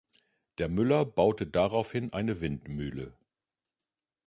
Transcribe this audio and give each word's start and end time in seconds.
Der 0.57 0.67
Müller 0.67 1.05
baute 1.05 1.45
daraufhin 1.45 2.11
eine 2.11 2.41
Windmühle. 2.41 3.13